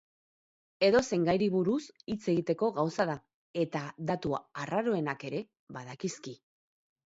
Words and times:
Edozein 0.87 1.27
gairi 1.27 1.49
buruz 1.55 1.81
hitz 2.13 2.17
egiteko 2.33 2.71
gauza 2.79 3.07
da, 3.11 3.19
eta 3.67 3.85
datu 4.15 4.35
arraroenak 4.41 5.31
ere 5.33 5.47
badakizki. 5.79 6.39